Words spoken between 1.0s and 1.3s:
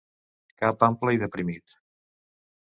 i